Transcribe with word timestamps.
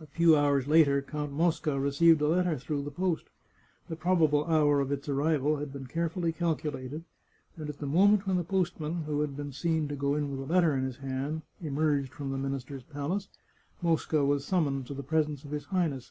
A 0.00 0.08
few 0.08 0.36
hours 0.36 0.66
later 0.66 1.00
Count 1.00 1.30
Mosca 1.30 1.78
received 1.78 2.20
a 2.20 2.26
letter 2.26 2.58
through 2.58 2.82
the 2.82 2.90
post. 2.90 3.26
The 3.88 3.94
probable 3.94 4.44
hour 4.46 4.80
of 4.80 4.90
its 4.90 5.08
arrival 5.08 5.58
had 5.58 5.72
been 5.72 5.86
care 5.86 6.08
fully 6.08 6.32
calculated, 6.32 7.04
and 7.56 7.70
at 7.70 7.78
the 7.78 7.86
moment 7.86 8.26
when 8.26 8.38
the 8.38 8.42
postman, 8.42 9.04
who 9.04 9.20
had 9.20 9.36
been 9.36 9.52
seen 9.52 9.86
to 9.86 9.94
go 9.94 10.16
in 10.16 10.32
with 10.36 10.40
a 10.40 10.52
letter 10.52 10.74
in 10.74 10.82
his 10.82 10.96
hand, 10.96 11.42
emerged 11.62 12.12
from 12.12 12.32
the 12.32 12.38
minister's 12.38 12.82
palace, 12.82 13.28
Mosca 13.82 14.24
was 14.24 14.44
summoned 14.44 14.88
to 14.88 14.94
the 14.94 15.04
presence 15.04 15.44
of 15.44 15.52
his 15.52 15.66
Highness. 15.66 16.10